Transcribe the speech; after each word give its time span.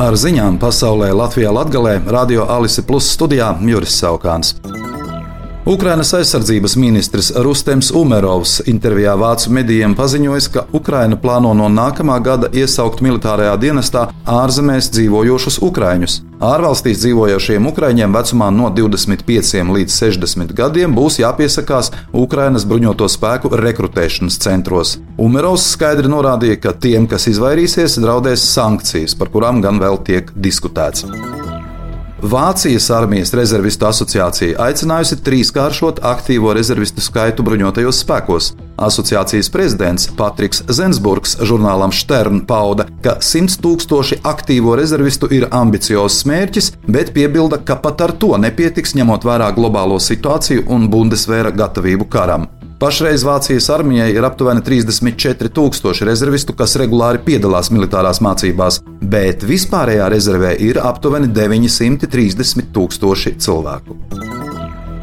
Ar 0.00 0.14
ziņām 0.16 0.54
pasaulē 0.56 1.10
Latvijā 1.12 1.50
Latgalē 1.52 1.98
Radio 2.08 2.46
Alise 2.48 2.80
Plus 2.88 3.10
studijā 3.12 3.50
Juris 3.60 3.98
Saukāns. 4.00 4.54
Ukrainas 5.68 6.14
aizsardzības 6.16 6.76
ministrs 6.80 7.28
Rustems 7.44 7.90
Umerovs 7.92 8.62
intervijā 8.72 9.12
Vācu 9.20 9.52
medijiem 9.52 9.92
paziņoja, 9.98 10.46
ka 10.54 10.64
Ukraina 10.72 11.20
plāno 11.20 11.52
no 11.52 11.68
nākamā 11.68 12.16
gada 12.24 12.48
iesaukt 12.48 13.04
militārajā 13.04 13.58
dienestā 13.60 14.08
ārzemēs 14.24 14.88
dzīvojošus 14.96 15.60
ukraiņus. 15.68 16.16
Ārvalstīs 16.40 17.02
dzīvojošiem 17.02 17.66
ukraiņiem 17.68 18.14
vecumā 18.16 18.46
no 18.56 18.70
25 18.72 19.58
līdz 19.76 19.92
60 19.92 20.54
gadiem 20.56 20.94
būs 20.96 21.18
jāpiesakās 21.20 21.90
Ukrainas 22.16 22.64
bruņoto 22.64 23.08
spēku 23.12 23.50
rekrutēšanas 23.60 24.38
centros. 24.40 24.94
Umerovs 25.20 25.66
skaidri 25.74 26.08
norādīja, 26.08 26.56
ka 26.62 26.72
tiem, 26.72 27.04
kas 27.12 27.28
izvairīsies, 27.28 27.98
draudēs 28.00 28.46
sankcijas, 28.54 29.18
par 29.20 29.28
kurām 29.34 29.60
gan 29.60 29.82
vēl 29.84 30.00
tiek 30.06 30.32
diskutēts. 30.32 31.04
Vācijas 32.24 32.88
armijas 32.96 33.34
rezervistu 33.36 33.90
asociācija 33.90 34.64
aicinājusi 34.64 35.20
trīskāršot 35.24 36.00
aktīvo 36.08 36.56
rezervistu 36.56 37.04
skaitu 37.04 37.44
bruņotajos 37.44 38.00
spēkos. 38.00 38.54
Asociācijas 38.80 39.50
prezidents 39.52 40.08
Patriks 40.16 40.62
Zensburgs 40.72 41.36
žurnālam 41.44 41.92
Stern 41.92 42.40
pauda, 42.48 42.86
ka 43.04 43.18
100 43.20 43.60
tūkstoši 43.64 44.22
aktīvo 44.24 44.76
rezervistu 44.80 45.28
ir 45.36 45.50
ambiciozs 45.52 46.24
mērķis, 46.30 46.72
bet 46.88 47.12
piebilda, 47.16 47.60
ka 47.60 47.76
pat 47.84 48.00
ar 48.06 48.14
to 48.22 48.32
nepietiks 48.40 48.96
ņemot 48.96 49.26
vērā 49.28 49.50
globālo 49.56 50.00
situāciju 50.00 50.64
un 50.72 50.88
Bundesvēra 50.92 51.52
gatavību 51.52 52.08
karam. 52.08 52.48
Pašreiz 52.80 53.26
Vācijas 53.28 53.66
armijai 53.74 54.08
ir 54.14 54.24
aptuveni 54.24 54.64
34,000 54.64 56.08
rezervistu, 56.08 56.56
kas 56.56 56.78
regulāri 56.80 57.20
piedalās 57.26 57.68
militārās 57.68 58.22
mācībās, 58.24 58.80
bet 59.04 59.44
vispārējā 59.44 60.08
rezervē 60.08 60.56
ir 60.64 60.80
aptuveni 60.80 61.28
930,000 61.28 63.36
cilvēku. 63.44 64.00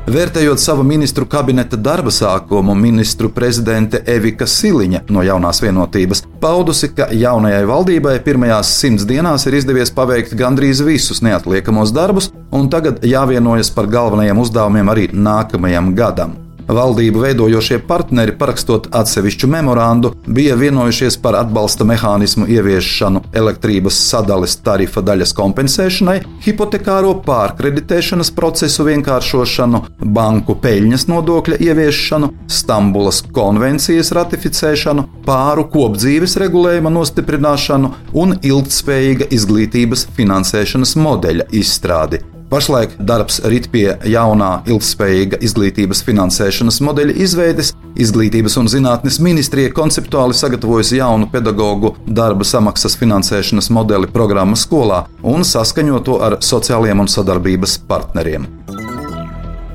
Vērtējot 0.07 0.61
savu 0.63 0.85
ministru 0.87 1.25
kabineta 1.27 1.75
darba 1.75 2.13
sākumu, 2.15 2.71
ministru 2.79 3.27
prezidente 3.35 3.99
Evika 4.07 4.47
Siliņa 4.47 5.01
no 5.11 5.25
jaunās 5.27 5.59
vienotības 5.59 6.23
paudusi, 6.39 6.93
ka 6.95 7.09
jaunajai 7.11 7.65
valdībai 7.67 8.15
pirmajās 8.23 8.71
simts 8.79 9.03
dienās 9.09 9.49
ir 9.49 9.59
izdevies 9.59 9.91
paveikt 9.91 10.31
gandrīz 10.39 10.79
visus 10.87 11.19
neatliekamos 11.27 11.91
darbus, 11.91 12.31
un 12.55 12.71
tagad 12.71 13.03
jāvienojas 13.03 13.75
par 13.75 13.91
galvenajiem 13.91 14.45
uzdevumiem 14.47 14.95
arī 14.95 15.09
nākamajam 15.11 15.91
gadam. 15.99 16.37
Valdību 16.67 17.21
veidojošie 17.23 17.79
partneri, 17.87 18.33
parakstot 18.35 18.89
atsevišķu 18.95 19.47
memorandu, 19.47 20.11
bija 20.27 20.57
vienojušies 20.59 21.15
par 21.23 21.37
atbalsta 21.39 21.87
mehānismu 21.87 22.47
ieviešanu 22.51 23.21
elektrības 23.41 23.99
sadales 24.09 24.57
tarifa 24.65 25.01
daļas 25.05 25.31
kompensēšanai, 25.37 26.17
hipotekāro 26.43 27.13
pārkreditēšanas 27.27 28.33
procesu 28.35 28.87
vienkāršošanu, 28.89 29.83
banku 30.19 30.57
peļņas 30.63 31.07
nodokļa 31.11 31.61
ieviešanu, 31.69 32.33
Stambulas 32.51 33.21
konvencijas 33.35 34.11
ratificēšanu, 34.15 35.07
pāru 35.27 35.67
kopdzīves 35.71 36.35
regulējuma 36.43 36.91
nostiprināšanu 36.99 37.93
un 38.23 38.39
ilgtspējīga 38.41 39.31
izglītības 39.39 40.07
finansēšanas 40.19 40.97
modeļa 40.99 41.51
izstrādi. 41.55 42.23
Pašlaik 42.49 42.93
darbs 43.03 43.41
rit 43.43 43.65
pie 43.73 43.89
jaunā, 44.07 44.61
ilgspējīga 44.71 45.41
izglītības 45.43 45.99
finansēšanas 46.07 46.79
modeļa 46.85 47.15
izveides. 47.25 47.73
Izglītības 47.99 48.55
un 48.61 48.69
zinātnes 48.71 49.17
ministrija 49.19 49.73
konceptuāli 49.75 50.37
sagatavojusi 50.37 51.01
jaunu 51.01 51.27
pedagoģu 51.33 51.91
darba 52.07 52.47
samaksas 52.47 52.95
finansēšanas 53.01 53.67
modeli 53.75 54.07
programmu 54.13 54.55
skolā 54.55 55.03
un 55.27 55.43
saskaņo 55.43 55.99
to 56.07 56.21
ar 56.23 56.37
sociālajiem 56.39 57.03
un 57.03 57.11
sadarbības 57.11 57.81
partneriem. 57.89 58.47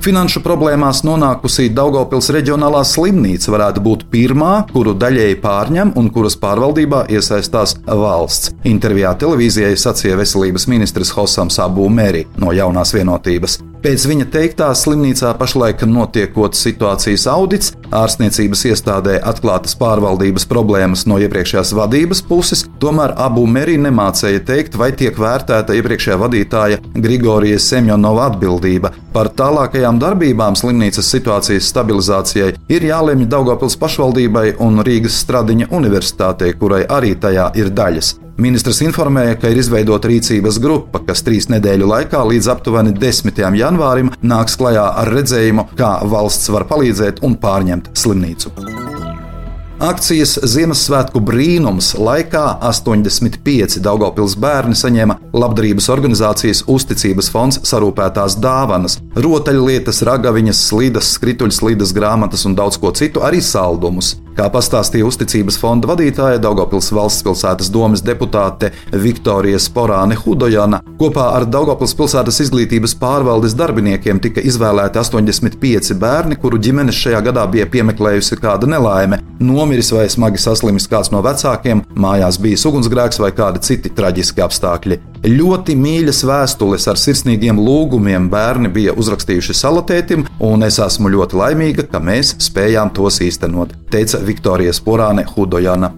Finanšu 0.02 0.40
problēmās 0.42 1.04
nonākusī 1.06 1.68
Daugopils 1.70 2.32
reģionālā 2.34 2.80
slimnīca 2.82 3.52
varētu 3.54 3.84
būt 3.84 4.02
pirmā, 4.10 4.64
kuru 4.72 4.96
daļēji 4.98 5.38
pārņem 5.44 5.94
un 6.00 6.10
kuras 6.10 6.34
pārvaldībā 6.42 7.04
iesaistās 7.14 7.76
valsts. 7.86 8.50
Intervijā 8.66 9.14
televīzijai 9.22 9.76
sacīja 9.78 10.18
veselības 10.18 10.66
ministrs 10.74 11.14
Hosams 11.14 11.62
Abu 11.62 11.86
Meri 11.86 12.26
no 12.34 12.50
jaunās 12.50 12.96
vienotības. 12.98 13.60
Pēc 13.82 14.04
viņa 14.06 14.28
teiktā, 14.30 14.68
slimnīcā 14.78 15.32
pašlaik 15.40 15.80
notiekot 15.90 16.54
situācijas 16.54 17.24
audits, 17.32 17.72
ārstniecības 17.90 18.62
iestādē 18.70 19.16
atklātas 19.26 19.74
pārvaldības 19.80 20.46
problēmas 20.46 21.02
no 21.10 21.18
iepriekšējās 21.18 21.72
vadības 21.74 22.22
puses, 22.28 22.62
tomēr 22.78 23.16
abu 23.26 23.42
Merī 23.50 23.74
nemācēja 23.82 24.44
teikt, 24.46 24.78
vai 24.78 24.92
tiek 24.94 25.18
vērtēta 25.18 25.74
iepriekšējā 25.80 26.20
vadītāja 26.22 26.78
Grigorijas 26.94 27.66
Semjonova 27.74 28.30
atbildība. 28.30 28.94
Par 29.12 29.34
tālākajām 29.34 29.98
darbībām 29.98 30.54
slimnīcas 30.62 31.10
situācijas 31.16 31.74
stabilizācijai 31.74 32.54
ir 32.70 32.86
jālemj 32.86 33.26
Daugopils 33.34 33.80
pašvaldībai 33.82 34.52
un 34.62 34.78
Rīgas 34.86 35.18
Stradiņa 35.26 35.72
universitātei, 35.74 36.54
kurai 36.54 36.84
arī 36.86 37.16
tajā 37.18 37.50
ir 37.58 37.74
daļas. 37.74 38.21
Ministrs 38.42 38.80
informēja, 38.82 39.36
ka 39.38 39.50
ir 39.52 39.60
izveidota 39.60 40.08
rīcības 40.10 40.56
grupa, 40.62 41.02
kas 41.06 41.22
trīs 41.22 41.46
nedēļu 41.52 41.86
laikā 41.86 42.22
līdz 42.26 42.48
aptuveni 42.56 42.94
10. 42.96 43.38
janvārim 43.58 44.10
nāks 44.18 44.56
klajā 44.58 44.88
ar 45.02 45.12
redzējumu, 45.14 45.68
kā 45.78 45.92
valsts 46.10 46.50
var 46.50 46.66
palīdzēt 46.70 47.22
un 47.22 47.38
pārņemt 47.38 47.92
slimnīcu. 48.02 48.50
Akcijas 49.82 50.36
Ziemassvētku 50.46 51.18
brīnums 51.26 51.88
laikā 51.98 52.42
85 52.68 53.80
Daugopils 53.82 54.36
bērni 54.38 54.78
saņēma 54.78 55.16
labdarības 55.34 55.88
organizācijas 55.90 56.60
uzticības 56.70 57.30
fonds 57.34 57.58
sarūpētās 57.66 58.36
dāvanas, 58.42 59.00
rotaļlietas, 59.16 60.02
ragaviņas, 60.08 60.66
slīdas, 60.70 61.12
skrituļslīdas, 61.18 61.92
grāmatas 61.96 62.46
un 62.48 62.56
daudz 62.58 62.78
ko 62.80 62.92
citu, 62.96 63.24
arī 63.24 63.42
saldumus. 63.44 64.16
Kā 64.32 64.46
pastāstīja 64.48 65.04
uzticības 65.04 65.58
fonda 65.60 65.90
vadītāja 65.90 66.40
Daugopils 66.40 66.88
valsts 66.96 67.24
pilsētas 67.26 67.68
domas 67.72 68.00
deputāte 68.00 68.70
Viktorija 69.04 69.60
Sporāne 69.60 70.16
Hudojana, 70.16 70.80
kopā 71.00 71.28
ar 71.36 71.44
Daugopils 71.44 71.92
pilsētas 71.98 72.40
izglītības 72.46 72.96
pārvaldes 72.96 73.56
darbiniekiem 73.58 74.22
tika 74.24 74.40
izvēlēti 74.40 75.02
85 75.02 75.92
bērni, 76.00 76.40
kuru 76.40 76.60
ģimenes 76.64 76.96
šajā 77.04 77.20
gadā 77.28 77.44
bija 77.52 77.68
piemeklējusi 77.68 78.40
kāda 78.40 78.70
nelaime, 78.72 79.20
nomiris 79.36 79.92
vai 79.92 80.08
smagi 80.08 80.40
saslimis 80.40 80.88
kāds 80.88 81.12
no 81.12 81.20
vecākiem, 81.24 81.84
mājās 81.92 82.40
bijis 82.40 82.64
ugunsgrēks 82.72 83.20
vai 83.20 83.34
kādi 83.36 83.60
citi 83.68 83.92
traģiski 83.92 84.48
apstākļi. 84.48 85.02
Ļoti 85.22 85.76
mīļas 85.78 86.24
vēstules 86.26 86.88
ar 86.90 86.98
sirsnīgiem 86.98 87.60
lūgumiem 87.62 88.24
bērni 88.30 88.72
bija 88.74 88.94
uzrakstījuši 88.98 89.54
salatētim, 89.54 90.24
un 90.42 90.66
es 90.66 90.80
esmu 90.82 91.12
ļoti 91.14 91.38
laimīga, 91.38 91.86
ka 91.92 92.02
mēs 92.02 92.34
spējām 92.42 92.90
tos 92.96 93.20
īstenot, 93.22 93.76
teica 93.94 94.18
Viktorijas 94.26 94.82
Porāne 94.82 95.22
Hudojana. 95.36 95.92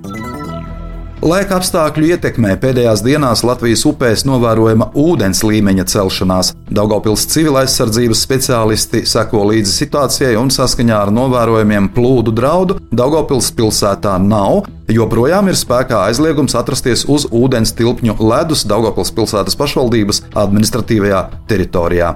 Laika 1.24 1.56
apstākļu 1.56 2.10
ietekmē 2.12 2.50
pēdējās 2.60 3.00
dienās 3.00 3.40
Latvijas 3.48 3.86
upēs 3.88 4.26
novērojama 4.28 4.90
ūdens 5.00 5.38
līmeņa 5.40 5.86
celšanās. 5.88 6.50
Daugopils 6.68 7.24
civilaizsardzības 7.32 8.20
speciālisti 8.26 9.00
seko 9.08 9.46
līdzi 9.48 9.72
situācijai 9.72 10.34
un 10.36 10.52
saskaņā 10.52 10.98
ar 11.06 11.12
novērojumiem 11.16 11.88
plūdu 11.96 12.34
draudu 12.36 12.76
Daugopils 12.92 13.48
pilsētā 13.56 14.18
nav. 14.20 14.66
Joprojām 14.92 15.48
ir 15.48 15.56
spēkā 15.56 16.02
aizliegums 16.10 16.58
atrasties 16.60 17.06
uz 17.08 17.24
ūdens 17.32 17.72
tilpņu 17.78 18.18
ledus 18.20 18.66
Daugopils 18.68 19.14
pilsētas 19.16 19.56
pašvaldības 19.56 20.26
administratīvajā 20.44 21.24
teritorijā. 21.48 22.12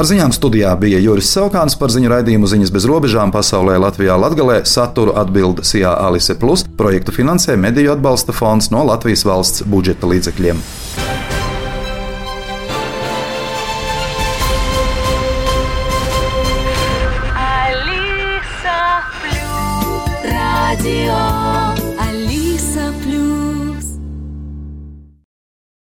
Ar 0.00 0.06
ziņām 0.08 0.32
studijā 0.32 0.70
bija 0.80 0.96
Juris 0.96 1.28
Saukāns 1.34 1.74
par 1.76 1.92
ziņu 1.92 2.08
raidījumu 2.08 2.48
ziņas 2.48 2.70
bez 2.72 2.86
robežām 2.88 3.34
pasaulē 3.34 3.74
Latvijā 3.84 4.16
Latgalē 4.16 4.62
saturu 4.64 5.12
atbilda 5.20 5.60
Sijā 5.60 5.92
Alise 6.06 6.38
Plus, 6.40 6.64
projektu 6.80 7.12
finansē 7.12 7.58
Mediju 7.60 7.92
atbalsta 7.98 8.32
fonds 8.32 8.72
no 8.72 8.80
Latvijas 8.94 9.28
valsts 9.28 9.68
budžeta 9.68 10.08
līdzekļiem. 10.08 11.09